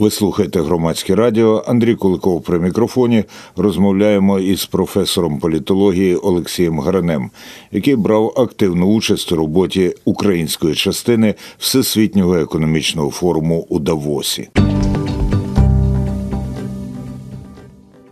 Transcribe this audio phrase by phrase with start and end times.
[0.00, 1.64] Ви слухаєте громадське радіо.
[1.66, 3.24] Андрій Куликов при мікрофоні.
[3.56, 7.30] Розмовляємо із професором політології Олексієм Гранем,
[7.72, 14.48] який брав активну участь у роботі української частини Всесвітнього економічного форуму у Давосі.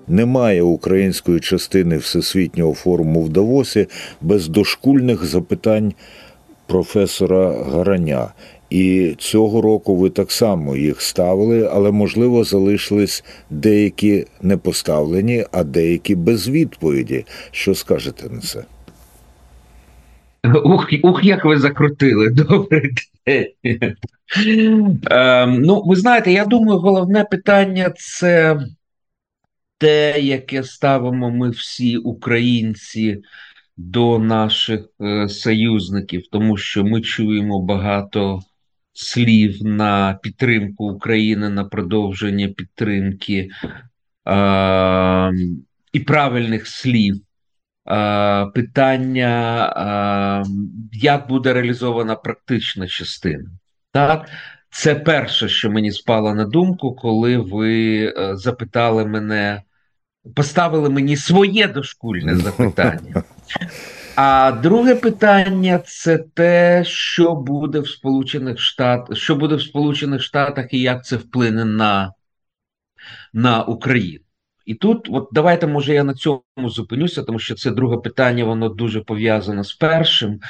[0.09, 3.87] Немає української частини Всесвітнього форуму в Давосі
[4.21, 5.93] без дошкульних запитань
[6.67, 8.29] професора Гараня.
[8.71, 15.65] І цього року ви так само їх ставили, але можливо залишились деякі не поставлені, а
[15.65, 17.25] деякі без відповіді.
[17.51, 18.65] Що скажете на це?
[20.65, 22.31] Ух, ух, як ви закрутили.
[22.31, 22.91] Добрий
[23.27, 23.97] день.
[25.11, 28.61] Е, ну, ви знаєте, я думаю, головне питання це
[29.79, 33.23] те, яке ставимо ми всі українці
[33.77, 38.41] до наших е, союзників, тому що ми чуємо багато
[38.99, 43.51] слів на підтримку України, на продовження підтримки
[44.29, 45.33] е,
[45.93, 47.21] і правильних слів.
[48.55, 50.45] Питання,
[50.93, 53.51] як буде реалізована практична частина.
[53.93, 54.29] Так,
[54.71, 59.63] це перше, що мені спало на думку, коли ви е, запитали мене,
[60.35, 63.23] поставили мені своє дошкульне запитання.
[64.21, 70.75] А друге питання це те, що буде в Сполучених Штатах, що буде в Сполучених Штатах
[70.75, 72.13] і як це вплине на,
[73.33, 74.25] на Україну.
[74.67, 78.69] І тут, от давайте, може, я на цьому зупинюся, тому що це друге питання, воно
[78.69, 80.41] дуже пов'язане з першим,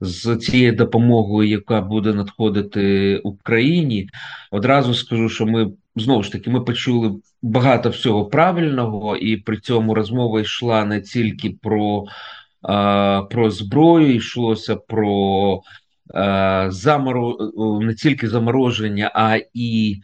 [0.00, 4.08] з цією допомогою, яка буде надходити Україні.
[4.50, 9.94] Одразу скажу, що ми знову ж таки ми почули багато всього правильного, і при цьому
[9.94, 12.04] розмова йшла не тільки про
[13.30, 15.60] про зброю, йшлося про
[16.68, 17.36] заморо...
[17.82, 19.96] не тільки замороження, а і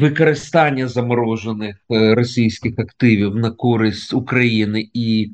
[0.00, 5.32] використання заморожених е, російських активів на користь України і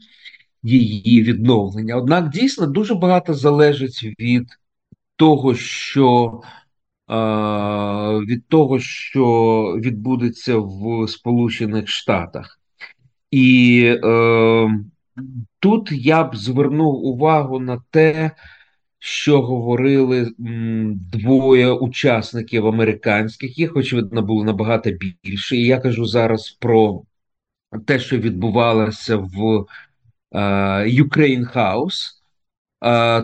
[0.62, 1.97] її відновлення.
[1.97, 4.47] Однак дійсно дуже багато залежить від
[5.16, 6.41] того, що
[8.28, 9.25] від того, що
[9.81, 12.60] відбудеться в Сполучених Штатах.
[13.31, 13.99] І е,
[15.60, 18.30] Тут я б звернув увагу на те,
[18.98, 20.32] що говорили
[21.12, 25.56] двоє учасників американських, їх, очевидно, було набагато більше.
[25.56, 27.03] І я кажу зараз про
[27.86, 29.66] те, що відбувалося в
[30.32, 30.38] е,
[31.03, 32.23] Ukraine House,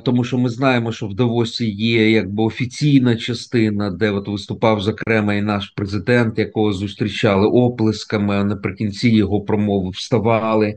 [0.05, 5.35] тому що ми знаємо, що в Давосі є якби офіційна частина, де от виступав зокрема
[5.35, 8.37] і наш президент, якого зустрічали оплесками.
[8.37, 10.77] А наприкінці його промови вставали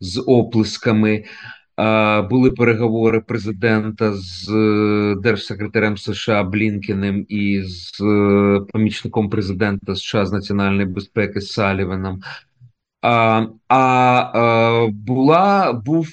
[0.00, 1.24] з оплесками.
[2.30, 10.32] Були переговори президента з е, держсекретарем США Блінкенем і з е, помічником президента США з
[10.32, 12.20] національної безпеки Саліваном.
[13.02, 16.08] А а була був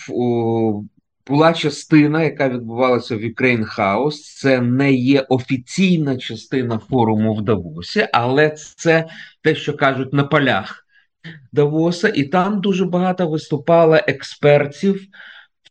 [1.31, 4.11] була частина, яка відбувалася в Ukraine House.
[4.37, 9.07] Це не є офіційна частина форуму в Давосі, але це
[9.41, 10.85] те, що кажуть на полях
[11.51, 15.01] Давоса, і там дуже багато виступало експертів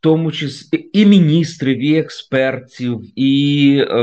[0.00, 4.00] тому числі і міністрів, і експертів, і е,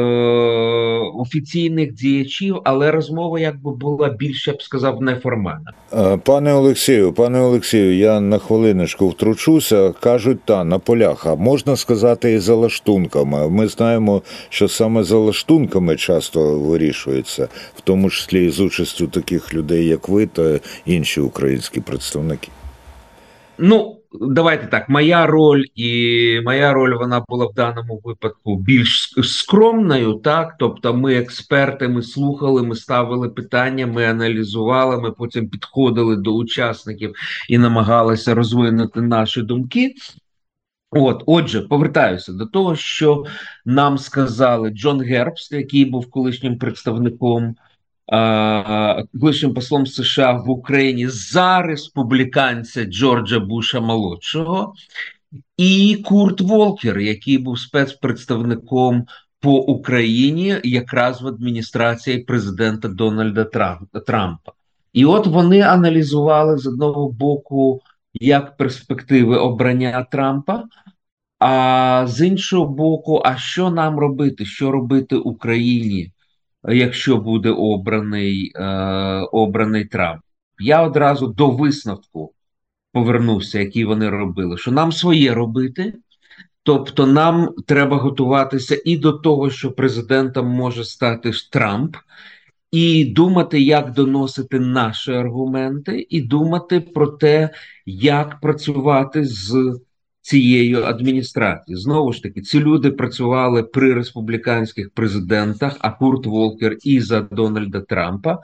[1.16, 5.74] офіційних діячів, але розмова якби була більше, я б сказав, неформальна.
[5.94, 9.94] Е, пане Олексію, пане Олексію, я на хвилиночку втручуся.
[10.00, 13.50] Кажуть, та на полях, а можна сказати, і за лаштунками.
[13.50, 19.54] Ми знаємо, що саме за лаштунками часто вирішується, в тому числі і з участю таких
[19.54, 22.50] людей, як ви, та інші українські представники.
[23.58, 30.14] Ну, давайте так, моя роль і моя роль вона була в даному випадку більш скромною.
[30.14, 35.02] Так, тобто, ми експерти, ми слухали, ми ставили питання, ми аналізували.
[35.02, 37.14] Ми потім підходили до учасників
[37.50, 39.94] і намагалися розвинути наші думки.
[40.92, 43.26] От, отже, повертаюся до того, що
[43.66, 47.56] нам сказали Джон Гербст, який був колишнім представником
[49.20, 54.74] колишнім послом США в Україні за республіканця Джорджа Буша молодшого,
[55.58, 59.06] і Курт Волкер, який був спецпредставником
[59.40, 63.44] по Україні якраз в адміністрації президента Дональда
[64.06, 64.52] Трампа.
[64.94, 67.82] І от вони аналізували з одного боку
[68.14, 70.64] як перспективи обрання Трампа.
[71.40, 74.46] А з іншого боку, а що нам робити?
[74.46, 76.12] Що робити Україні
[76.68, 78.66] якщо буде обраний, е,
[79.32, 80.22] обраний Трамп.
[80.60, 82.34] Я одразу до висновку
[82.94, 85.94] повернувся, який вони робили, що нам своє робити.
[86.64, 91.96] Тобто нам треба готуватися і до того, що президентом може стати Трамп,
[92.72, 97.50] і думати, як доносити наші аргументи, і думати про те,
[97.86, 99.80] як працювати з
[100.28, 101.82] цією адміністрацією.
[101.82, 107.82] Знову ж таки, ці люди працювали при республіканських президентах, а Курт Волкер і за Дональда
[107.82, 108.40] Трампа.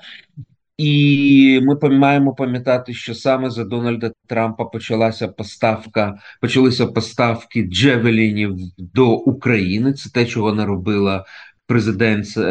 [0.77, 9.11] І ми маємо пам'ятати, що саме за Дональда Трампа почалася поставка, почалися поставки Джевелінів до
[9.11, 9.93] України.
[9.93, 11.25] Це те, чого не робила
[11.67, 12.41] президент е,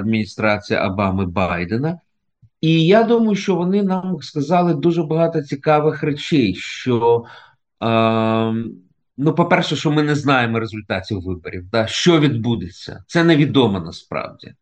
[0.00, 1.98] адміністрація Обами Байдена.
[2.60, 6.54] І я думаю, що вони нам сказали дуже багато цікавих речей.
[6.54, 7.24] Що,
[9.18, 14.54] ну, по-перше, що ми не знаємо результатів виборів, да, що відбудеться, це невідомо насправді.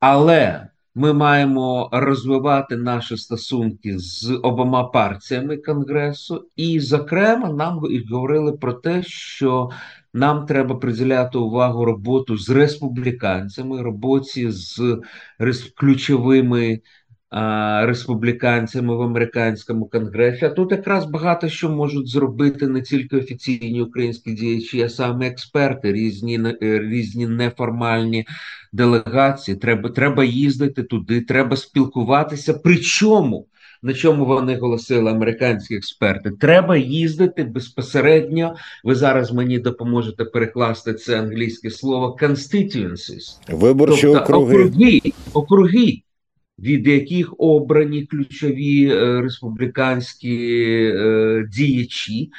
[0.00, 8.72] Але ми маємо розвивати наші стосунки з обома партіями Конгресу, і, зокрема, нам говорили про
[8.72, 9.70] те, що
[10.14, 15.00] нам треба приділяти увагу роботу з республіканцями, роботі з
[15.76, 16.80] ключовими
[17.82, 20.44] республіканцями в американському конгресі.
[20.44, 25.92] А тут якраз багато що можуть зробити не тільки офіційні українські діячі, а саме експерти,
[25.92, 28.26] різні е, різні неформальні
[28.72, 29.56] делегації.
[29.56, 32.54] Треба, Треба їздити туди, треба спілкуватися.
[32.54, 33.46] Причому.
[33.82, 36.30] На чому вони голосили американські експерти?
[36.30, 38.54] Треба їздити безпосередньо.
[38.84, 43.38] Ви зараз мені допоможете перекласти це англійське слово constituencies.
[43.48, 44.64] Виборчі тобто, округи.
[44.64, 45.00] округи,
[45.32, 46.02] округи
[46.58, 50.36] від яких обрані ключові е, республіканські
[50.94, 52.30] е, діячі,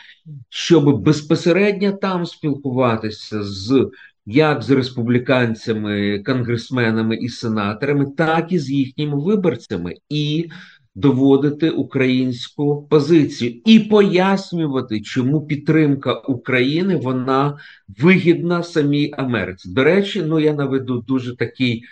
[0.49, 3.89] щоб безпосередньо там спілкуватися з
[4.29, 10.49] як з республіканцями, конгресменами і сенаторами, так і з їхніми виборцями, і
[10.95, 17.57] доводити українську позицію і пояснювати, чому підтримка України вона
[17.99, 19.69] вигідна самій Америці.
[19.69, 21.83] До речі, ну я наведу дуже такий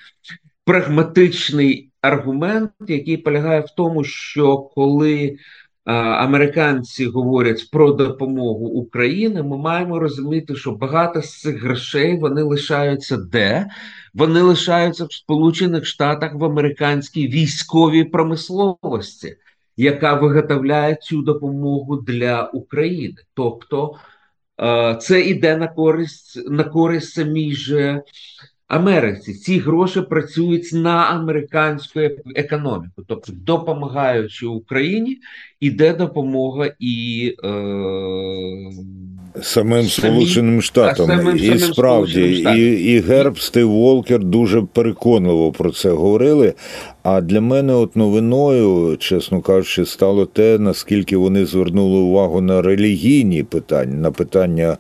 [0.66, 5.38] прагматичний аргумент, який полягає в тому, що коли
[5.86, 12.42] а, американці говорять про допомогу Україні, ми маємо розуміти, що багато з цих грошей вони
[12.42, 13.68] лишаються де?
[14.14, 19.38] Вони лишаються в Сполучених Штатах в американській військовій промисловості,
[19.78, 23.18] яка виготовляє цю допомогу для України.
[23.34, 23.96] Тобто
[25.00, 28.04] це йде на користь на користь самій же
[28.68, 32.00] Америці ці гроші працюють на американську
[32.36, 35.18] економіку, тобто допомагаючи Україні,
[35.60, 37.48] іде допомога і е,
[39.42, 41.08] самим Сполученим Штатам.
[41.08, 46.54] Самим, і самим справді, і, і Герб Стив Волкер дуже переконливо про це говорили.
[47.08, 53.44] А для мене, от новиною, чесно кажучи, стало те, наскільки вони звернули увагу на релігійні
[53.44, 54.78] питання, на питання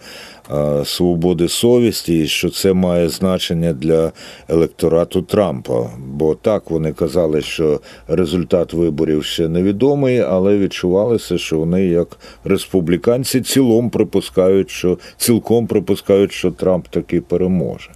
[0.85, 4.11] свободи совісті, і що це має значення для
[4.49, 5.89] електорату Трампа.
[6.07, 13.41] Бо так вони казали, що результат виборів ще невідомий, але відчувалося, що вони, як республіканці,
[13.41, 17.89] цілом припускають, що цілком припускають, що Трамп таки переможе.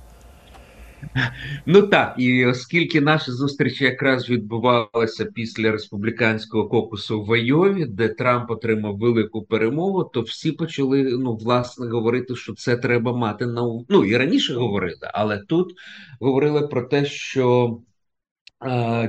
[1.65, 8.51] Ну так, і оскільки наші зустрічі якраз відбувалися після республіканського кокусу в Айові, де Трамп
[8.51, 14.05] отримав велику перемогу, то всі почали ну власне говорити, що це треба мати на ну
[14.05, 15.73] і раніше говорили, але тут
[16.19, 17.77] говорили про те, що.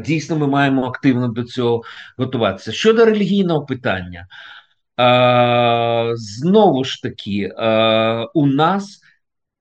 [0.07, 1.83] Дійсно, ми маємо активно до цього
[2.17, 2.73] готуватися.
[2.73, 4.27] Щодо релігійного питання,
[6.15, 7.51] знову ж таки,
[8.35, 9.01] у нас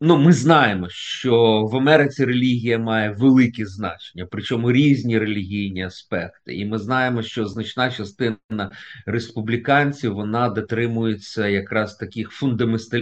[0.01, 6.56] Ну, ми знаємо, що в Америці релігія має велике значення, причому різні релігійні аспекти.
[6.56, 8.72] І ми знаємо, що значна частина
[9.06, 12.32] республіканців вона дотримується якраз таких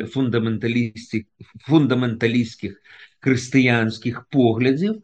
[0.10, 1.26] фундаменталістських
[1.60, 2.82] фундаменталістських
[3.20, 5.02] християнських поглядів,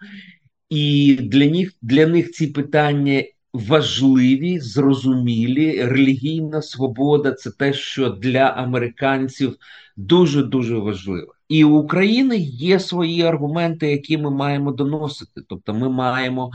[0.69, 3.23] і для них для них ці питання.
[3.55, 9.55] Важливі, зрозумілі, релігійна свобода це те, що для американців
[9.97, 11.35] дуже дуже важливо.
[11.53, 15.41] І у України є свої аргументи, які ми маємо доносити.
[15.48, 16.51] Тобто, ми маємо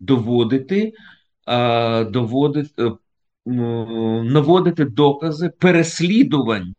[0.00, 0.92] доводити,
[2.10, 2.92] доводити
[4.24, 6.74] наводити докази переслідувань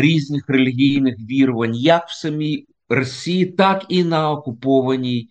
[0.00, 5.28] різних релігійних вірувань, як в самій Росії, так і на окупованій.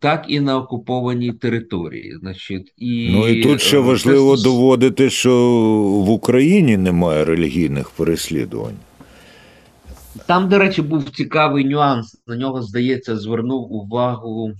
[0.00, 5.32] Так і на окупованій території, значить, і ну і тут ще е, важливо доводити, що
[6.06, 8.76] в Україні немає релігійних переслідувань.
[10.26, 12.22] Там, до речі, був цікавий нюанс.
[12.26, 14.52] На нього, здається, звернув увагу,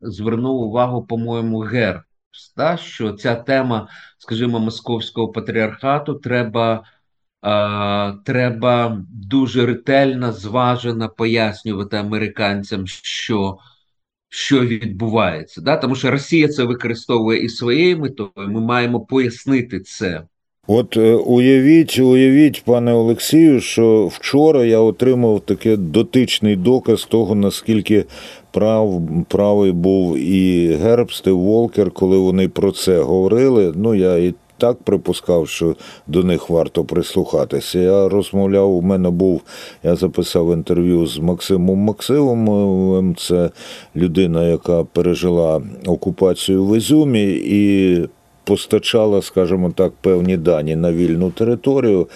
[0.00, 2.76] звернув увагу, по-моєму, Гербс, да?
[2.76, 3.88] що ця тема,
[4.18, 6.84] скажімо, московського патріархату треба.
[8.24, 13.58] Треба дуже ретельно, зважено пояснювати американцям, що
[14.28, 15.60] що відбувається.
[15.60, 15.76] Да?
[15.76, 18.30] Тому що Росія це використовує і своєю метою.
[18.36, 20.26] Ми маємо пояснити це.
[20.66, 28.04] От е, уявіть, уявіть, пане Олексію, що вчора я отримав таке дотичний доказ того, наскільки
[28.50, 33.72] прав, правий був і Гербст, і Волкер, коли вони про це говорили.
[33.76, 35.74] Ну, я і так припускав, що
[36.06, 37.78] до них варто прислухатися.
[37.78, 39.42] Я розмовляв, у мене був,
[39.82, 43.14] я записав інтерв'ю з Максимом Максимовим.
[43.14, 43.50] Це
[43.96, 47.98] людина, яка пережила окупацію в Ізюмі і
[48.44, 52.08] постачала, скажімо так, певні дані на вільну територію.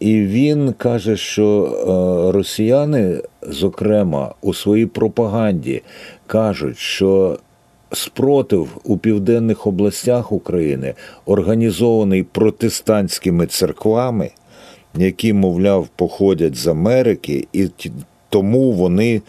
[0.00, 5.82] І він каже, що е, росіяни, зокрема, у своїй пропаганді
[6.26, 7.38] кажуть, що
[7.92, 10.94] спротив у південних областях України
[11.26, 14.30] організований протестантськими церквами,
[14.94, 17.68] які, мовляв, походять з Америки, і
[18.28, 19.22] тому вони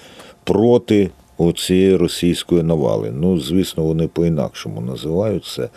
[0.43, 1.09] проти
[1.51, 3.11] цієї російської навали.
[3.15, 5.69] Ну, звісно, вони по-інакшому називають це.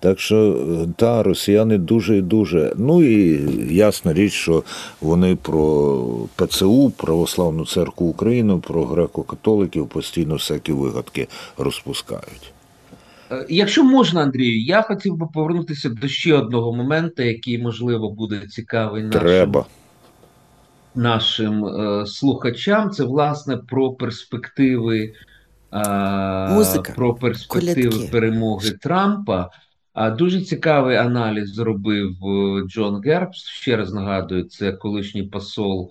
[0.00, 0.36] Так що,
[0.82, 2.72] е, та, росіяни дуже і дуже.
[2.76, 3.40] Ну і
[3.74, 4.62] ясна річ, що
[5.00, 6.04] вони про
[6.36, 12.52] ПЦУ, Православну церкву України, про греко-католиків постійно всякі вигадки розпускають.
[13.32, 18.42] Е, Якщо можна, Андрію, я хотів би повернутися до ще одного моменту, який, можливо, буде
[18.50, 19.64] цікавий нашим, Треба.
[21.00, 22.90] Нашим е, слухачам.
[22.90, 25.12] Це, власне, про перспективи,
[25.72, 28.12] е, Музика, про перспективи колядки.
[28.12, 29.50] перемоги Трампа.
[29.92, 33.46] А дуже цікавий аналіз зробив е, Джон Гербс.
[33.46, 35.90] Ще раз нагадую, це колишній посол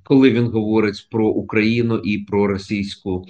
[0.02, 3.26] коли він говорить про Україну і про російську,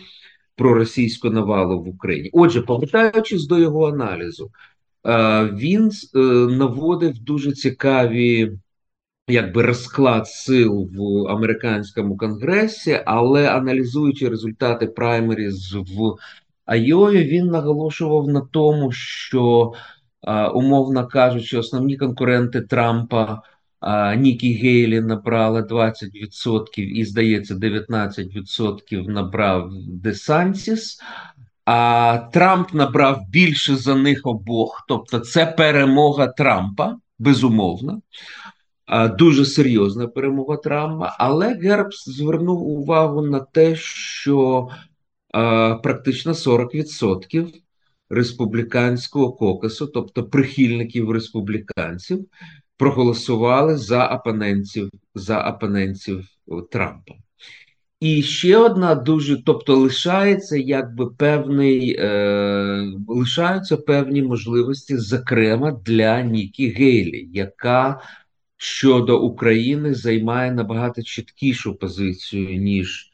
[0.57, 2.31] про російську навалу в Україні.
[2.33, 4.51] Отже, повертаючись до його аналізу,
[5.53, 6.19] він е-
[6.57, 8.53] наводив дуже цікаві
[9.29, 16.17] якби розклад сил в американському конгресі, але аналізуючи результати праймеріз в
[16.67, 19.73] Айові, він наголошував на тому, що
[20.55, 23.43] умовно кажучи, основні конкуренти Трампа.
[24.17, 31.01] Нікі Гейлі набрала 20% і, здається, 19% набрав Десантіс,
[31.67, 34.85] а Трамп набрав більше за них обох.
[34.89, 38.03] Тобто, це перемога Трампа, безумовно.
[38.87, 44.69] А, Дуже серйозна перемога Трампа, але Гербс звернув увагу на те, що
[45.33, 47.55] а, практично 40%
[48.11, 52.27] республіканського кокусу, тобто прихильників республіканців,
[52.77, 56.25] проголосували за опонентів, за опонентів
[56.71, 57.15] Трампа.
[58.01, 66.69] І ще одна дуже, тобто лишається якби певний, е, лишаються певні можливості, зокрема для Нікі
[66.69, 68.01] Гейлі, яка
[68.57, 73.13] щодо України займає набагато чіткішу позицію, ніж,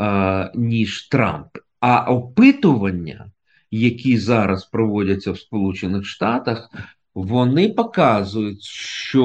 [0.00, 1.48] е, ніж Трамп.
[1.80, 3.30] А опитування,
[3.70, 6.70] які зараз проводяться в Сполучених Штатах,
[7.14, 9.24] вони показують, що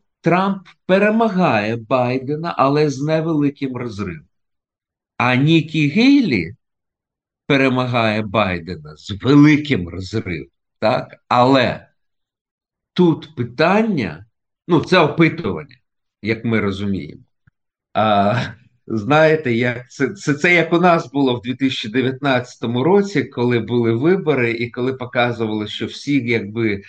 [0.00, 4.26] е, Трамп перемагає Байдена, але з невеликим розривом.
[5.16, 6.54] А Нікі Гейлі
[7.46, 10.46] перемагає Байдена з великим розривом.
[10.78, 11.24] Так?
[11.28, 11.88] Але
[12.92, 14.26] тут питання,
[14.68, 15.76] ну, це опитування,
[16.22, 17.22] як ми розуміємо.
[17.92, 18.40] А,
[18.86, 24.52] знаєте, як це, це, це як у нас було в 2019 році, коли були вибори,
[24.52, 26.82] і коли показували, що всі якби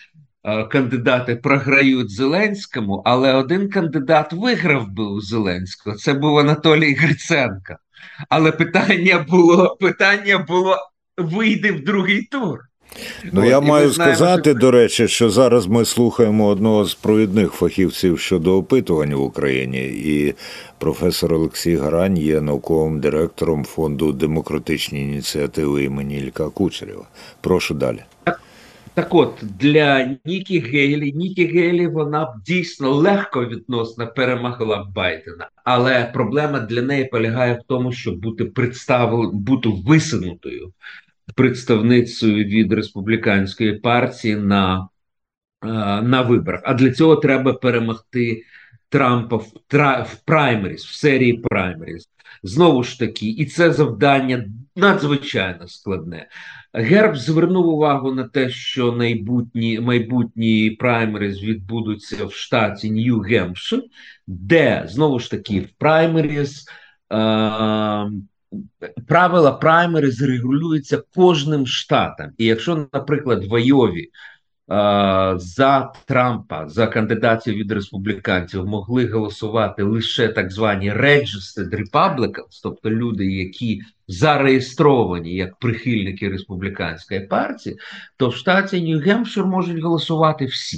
[0.71, 5.95] кандидати програють Зеленському, але один кандидат виграв би у Зеленського.
[5.95, 7.75] Це був Анатолій Гриценко.
[8.29, 10.77] Але питання було: питання було:
[11.17, 12.59] вийде в другий тур.
[13.31, 16.93] Ну, От, я маю знаємо, сказати, що- до речі, що зараз ми слухаємо одного з
[16.95, 20.33] провідних фахівців щодо опитувань в Україні, і
[20.77, 27.03] професор Олексій Гарань є науковим директором фонду демократичні ініціативи імені Ілька Кучерєва.
[27.41, 27.99] Прошу далі.
[28.95, 35.49] Так от, для Нікі Гейлі, Нікі Гейлі вона б дійсно легко відносно перемогла Байдена.
[35.63, 40.73] Але проблема для неї полягає в тому, щоб бути представлен, бути висунутою
[41.35, 44.89] представницею від республіканської партії на,
[45.63, 45.67] е,
[46.01, 46.61] на виборах.
[46.63, 48.43] А для цього треба перемогти
[48.89, 52.09] Трампа в, тра, в праймеріс, в серії праймеріс.
[52.43, 56.27] Знову ж таки, і це завдання надзвичайно складне.
[56.77, 63.82] Герб звернув увагу на те, що майбутні майбутні праймеріз відбудуться в штаті Нью-Гемпшир,
[64.27, 66.65] де знову ж таки в праймеріз
[67.13, 67.15] е,
[69.08, 72.27] правила праймеріз регулюються кожним штатом.
[72.38, 74.10] І якщо, наприклад, в Айові
[74.67, 83.25] за Трампа, за кандидатів від республіканців могли голосувати лише так звані registered Republicans, тобто люди,
[83.25, 87.77] які зареєстровані як прихильники республіканської партії,
[88.17, 90.77] то в штаті Нью-Гемпшир можуть голосувати всі.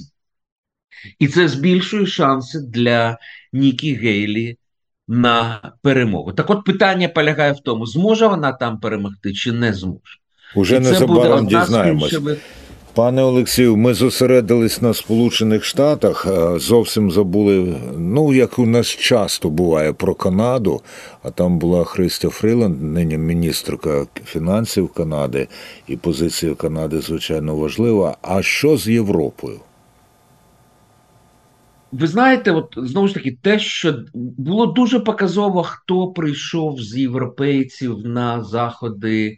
[1.19, 3.17] І це збільшує шанси для
[3.53, 4.57] Нікі Гейлі
[5.07, 6.33] на перемогу.
[6.33, 10.17] Так от питання полягає в тому, зможе вона там перемогти чи не зможе.
[10.55, 12.09] Уже незабаром дізнаємось.
[12.09, 12.39] ключових
[12.97, 16.27] Пане Олексію, ми зосередились на Сполучених Штатах,
[16.59, 20.81] зовсім забули, ну як у нас часто буває про Канаду,
[21.23, 25.47] а там була Христя Фріланд, нині міністрка фінансів Канади,
[25.87, 28.17] і позиція Канади, звичайно, важлива.
[28.21, 29.59] А що з Європою?
[31.91, 37.97] Ви знаєте, от знову ж таки, те, що було дуже показово, хто прийшов з європейців
[38.05, 39.37] на заходи,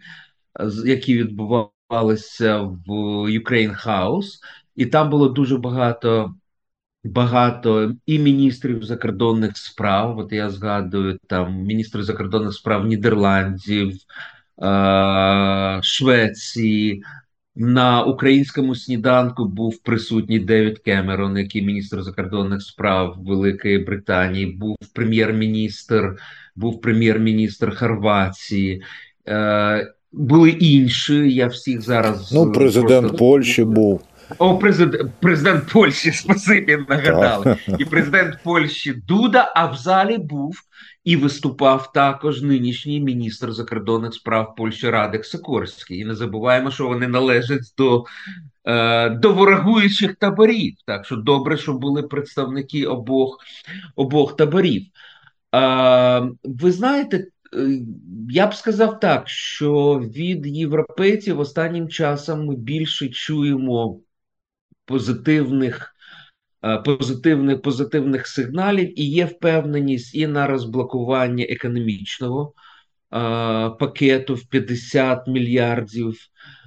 [0.86, 1.24] які
[1.90, 2.90] відбувалися в
[3.26, 4.40] Ukraine House,
[4.76, 6.36] і там було дуже багато.
[7.04, 10.18] Багато і міністрів закордонних справ.
[10.20, 13.94] От я згадую там міністр закордонних справ Нідерландів,
[14.64, 17.04] е- Швеції,
[17.56, 26.18] на українському сніданку був присутній Девід Кемерон, який міністр закордонних справ Великої Британії, був прем'єр-міністр,
[26.56, 28.84] був прем'єр-міністр Хорватії.
[29.28, 31.34] Е, були інші.
[31.34, 34.02] Я всіх зараз Ну, президент просто- Польщі був.
[34.38, 37.58] О, президент, президент Польщі, спасибі, нагадали.
[37.80, 40.56] І президент Польщі Дуда, а в залі був
[41.04, 46.00] і виступав також нинішній міністр закордонних справ Польщі Радек Сикорський.
[46.00, 48.04] І не забуваємо, що вони належать до,
[48.66, 50.74] е, до ворогуючих таборів.
[50.86, 53.38] Так що добре, що були представники обох,
[53.96, 54.84] обох таборів.
[55.56, 57.26] Е, ви знаєте,
[58.30, 64.02] я б сказав так, що від європейців останнім часом ми більше чуємо
[64.86, 65.96] позитивних,
[66.64, 73.20] е, позитивних, позитивних сигналів і є впевненість і на розблокування економічного е,
[73.70, 76.14] пакету в 50 мільярдів.
[76.14, 76.59] е,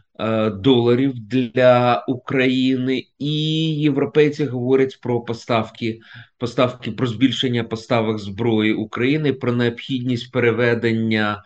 [0.51, 3.35] доларів для України, і
[3.75, 6.01] європейці говорять про поставки,
[6.39, 11.43] поставки про збільшення поставок зброї України, про необхідність переведення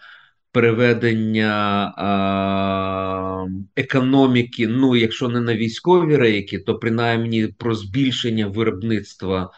[0.52, 9.50] переведення а, економіки, ну якщо не на військові рейки, то принаймні про збільшення виробництва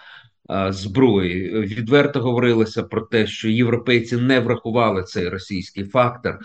[0.69, 1.61] зброї.
[1.61, 6.39] Відверто говорилося про те, що європейці не врахували цей російський фактор.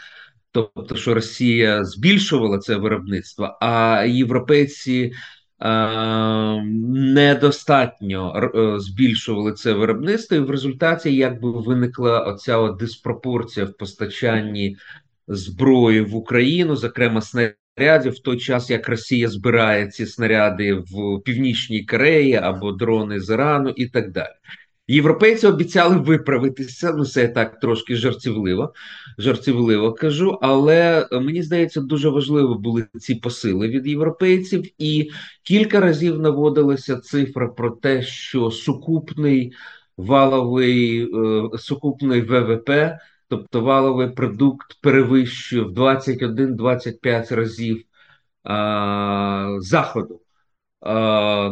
[0.54, 5.12] Тобто, що Росія збільшувала це виробництво, а європейці
[5.62, 6.62] е,
[7.14, 14.78] недостатньо е, збільшували це виробництво, і в результаті якби виникла оця от диспропорція в постачанні
[15.28, 21.86] зброї в Україну, зокрема снарядів, в той час як Росія збирає ці снаряди в Північній
[21.86, 24.34] Кореї або дрони з Ірану і так далі.
[24.88, 26.94] Європейці обіцяли виправитися.
[26.98, 28.74] Ну, це я так трошки жартівливо,
[29.18, 35.12] жартівливо кажу, але е, мені здається, дуже важливо були ці посили від європейців, і
[35.44, 39.54] кілька разів наводилася цифра про те, що сукупний
[39.98, 42.72] валовий е, сукупний ВВП,
[43.28, 47.84] тобто валовий продукт, перевищує в 21-25 разів е,
[49.60, 50.23] заходу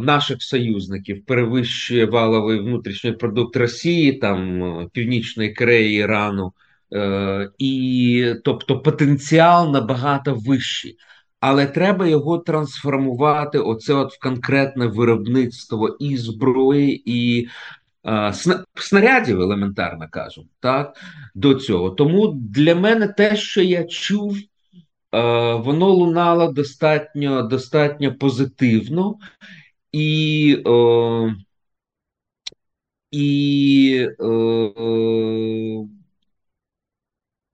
[0.01, 6.53] наших союзників перевищує валовий внутрішній продукт Росії, там Північної Кореї, Ірану,
[6.93, 10.97] е, і тобто потенціал набагато вищий.
[11.39, 17.47] Але треба його трансформувати оце от в конкретне виробництво і зброї, і
[18.03, 18.33] а,
[18.75, 20.97] снарядів, елементарно кажемо, так
[21.35, 21.89] до цього.
[21.89, 24.37] Тому для мене те, що я чув
[25.11, 29.17] воно лунало достатньо достатньо позитивно,
[29.91, 31.35] і е,
[33.11, 34.71] і е,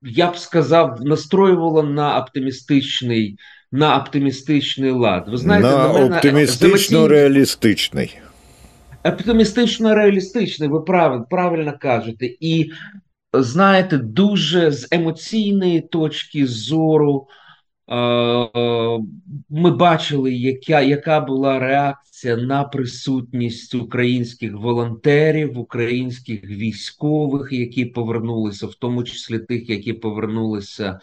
[0.01, 3.37] я б сказав, настроювало на оптимістичний
[3.71, 5.29] на оптимістичний лад.
[5.29, 8.19] Ви знаєте, на, на мене оптимістично реалістичний.
[9.03, 12.25] Оптимістично реалістичний, ви правильно, правильно кажете.
[12.39, 12.71] І
[13.33, 17.27] знаєте, дуже з емоційної точки зору.
[19.49, 28.75] Ми бачили, яка яка була реакція на присутність українських волонтерів, українських військових, які повернулися, в
[28.75, 30.99] тому числі тих, які повернулися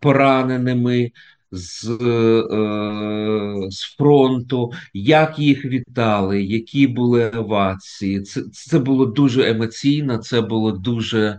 [0.00, 1.12] пораненими
[1.52, 8.20] з е, з фронту, як їх вітали, які були овації.
[8.20, 11.38] Це, Це було дуже емоційно, це було дуже.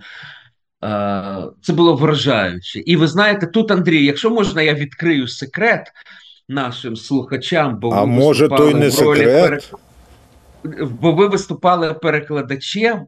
[1.62, 2.80] Це було вражаюче.
[2.80, 5.92] І ви знаєте, тут, Андрій, якщо можна, я відкрию секрет
[6.50, 9.42] нашим слухачам, бо а ви може той не секрет?
[9.42, 9.64] Перек...
[11.02, 13.06] Бо ви виступали перекладачем,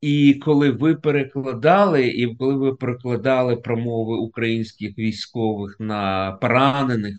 [0.00, 7.16] і коли ви перекладали, і коли ви перекладали промови українських військових на поранених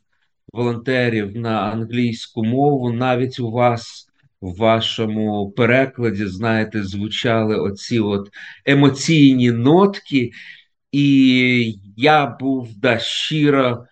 [0.54, 4.10] волонтерів на англійську мову, навіть у вас
[4.44, 8.30] в вашому перекладі, знаєте, звучали оці от
[8.66, 10.32] емоційні нотки,
[10.92, 13.86] і я був да, щиро.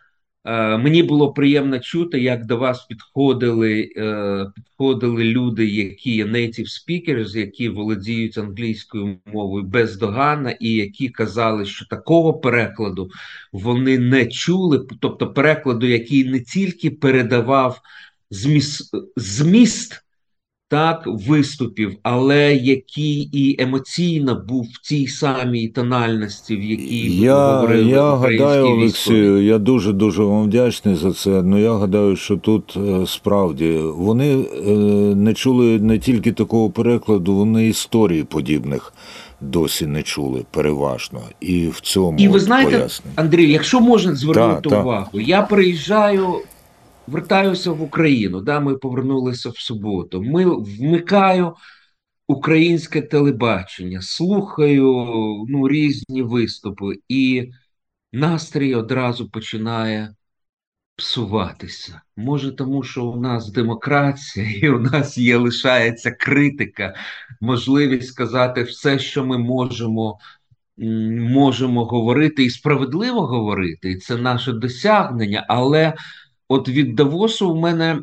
[0.45, 6.67] Е, мені було приємно чути, як до вас підходили е, підходили люди, які є native
[6.67, 13.09] speakers, які володіють англійською мовою бездоганно, і які казали, що такого перекладу
[13.51, 17.81] вони не чули, тобто перекладу, який не тільки передавав
[18.29, 20.03] зміст, зміст
[20.71, 27.91] так виступів, але який і емоційно був в тій самій тональності, в якій я, говорили
[27.91, 31.29] я гадаю, Олексію, я дуже дуже вам вдячний за це.
[31.29, 34.71] Ну я гадаю, що тут е, справді вони е,
[35.15, 38.93] не чули не тільки такого перекладу, вони історії подібних.
[39.41, 43.13] Досі не чули переважно, і в цьому і ви знаєте, пояснення.
[43.15, 46.35] Андрій, якщо можна звернути та, увагу, я приїжджаю
[47.07, 48.41] вертаюся в Україну.
[48.41, 50.21] Да, Ми повернулися в суботу.
[50.23, 51.55] Ми вмикаю
[52.27, 54.85] українське телебачення, слухаю
[55.49, 57.51] ну, різні виступи, і
[58.13, 60.15] настрій одразу починає
[60.95, 62.01] псуватися.
[62.17, 66.95] Може, тому що у нас демократія, і у нас є лишається критика,
[67.41, 70.19] можливість сказати все, що ми можемо.
[71.17, 75.93] Можемо говорити і справедливо говорити, і це наше досягнення, але
[76.51, 77.99] от від Давосу в мене,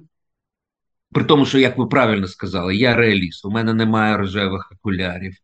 [1.12, 5.34] при тому, що, як ви правильно сказали, я реаліст, у мене немає рожевих окулярів.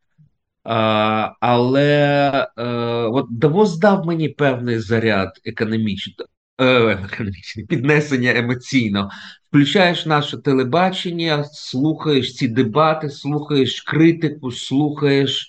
[0.64, 2.66] А, Але а, е,
[3.06, 6.16] от Давос дав мені певний заряд економічний,
[6.60, 7.08] е,
[7.68, 9.10] піднесення емоційно.
[9.48, 15.48] Включаєш наше телебачення, слухаєш ці дебати, слухаєш критику, слухаєш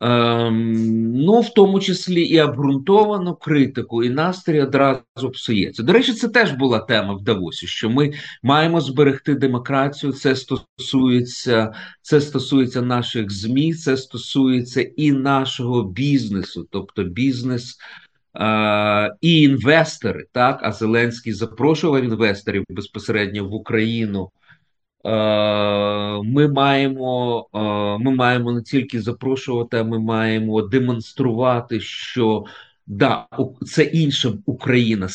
[0.00, 5.82] Ем, ну, в тому числі і обґрунтовану критику, і настрій одразу псується.
[5.82, 10.12] До речі, це теж була тема в Давосі, що ми маємо зберегти демократію.
[10.12, 17.78] Це стосується, це стосується наших змі, це стосується і нашого бізнесу, тобто бізнес.
[18.34, 24.30] Uh, і інвестори, так а Зеленський запрошував інвесторів безпосередньо в Україну
[26.24, 27.58] ми маємо е,
[27.98, 32.44] ми маємо не тільки запрошувати, а ми маємо демонструвати, що
[32.86, 33.28] да,
[33.66, 35.08] це інша Україна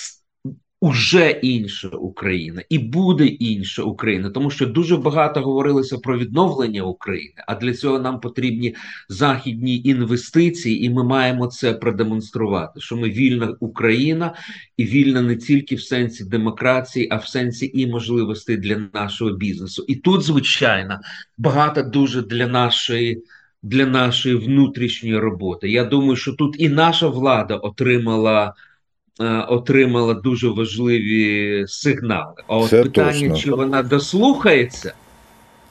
[0.84, 7.36] уже інша Україна і буде інша Україна, тому що дуже багато говорилося про відновлення України.
[7.48, 8.76] А для цього нам потрібні
[9.10, 12.80] західні інвестиції, і ми маємо це продемонструвати.
[12.80, 14.36] Що ми вільна Україна
[14.78, 19.86] і вільна не тільки в сенсі демократії, а в сенсі і можливостей для нашого бізнесу.
[19.88, 21.00] І тут, звичайно,
[21.38, 23.24] багато дуже для нашої.
[23.66, 28.54] Для нашої внутрішньої роботи я думаю, що тут і наша влада отримала
[29.48, 32.34] отримала дуже важливі сигнали.
[32.48, 33.36] А от це питання, точно.
[33.36, 34.94] чи вона дослухається,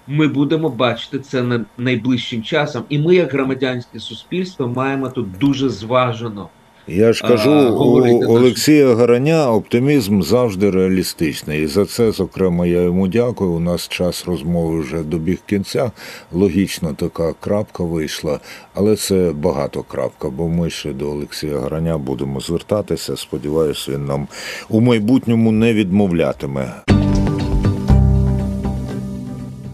[0.07, 2.85] ми будемо бачити це найближчим часом.
[2.89, 6.49] І ми, як громадянське суспільство, маємо тут дуже зважено.
[6.87, 11.63] Я ж кажу, у Олексія Гораня оптимізм завжди реалістичний.
[11.63, 13.51] І за це, зокрема, я йому дякую.
[13.51, 15.91] У нас час розмови вже добіг кінця.
[16.33, 18.41] Логічно, така крапка вийшла,
[18.75, 23.17] але це багато крапка, бо ми ще до Олексія Гораня будемо звертатися.
[23.17, 24.29] Сподіваюся, він нам
[24.69, 26.73] у майбутньому не відмовлятиме.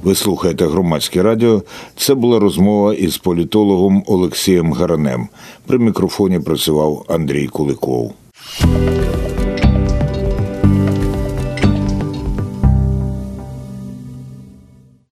[0.03, 1.63] Ви слухаєте громадське радіо.
[1.97, 5.29] Це була розмова із політологом Олексієм Гаранем.
[5.67, 8.13] При мікрофоні працював Андрій Куликов.